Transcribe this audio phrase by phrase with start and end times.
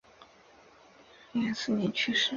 [1.33, 2.29] 永元四年去世。